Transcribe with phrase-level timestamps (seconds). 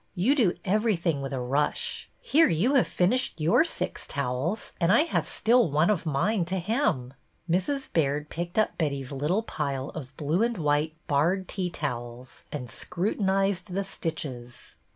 [0.15, 2.09] You do everything with a rush.
[2.21, 6.57] Here you have finished your six towels and I have still one of mine to
[6.57, 7.13] hem."
[7.47, 7.93] Mrs.
[7.93, 13.67] Baird picked up Betty's little pile of blue and white barred tea towels and scrutinized
[13.73, 14.75] the stitches.